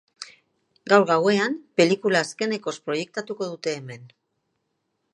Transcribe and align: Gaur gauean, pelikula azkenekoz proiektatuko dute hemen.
Gaur 0.93 1.05
gauean, 1.11 1.59
pelikula 1.81 2.23
azkenekoz 2.27 2.75
proiektatuko 2.89 3.53
dute 3.55 3.79
hemen. 3.83 4.13